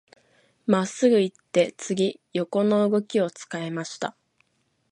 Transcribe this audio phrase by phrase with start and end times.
[0.65, 4.17] 真っすぐ行って、次、横の動きを使いました。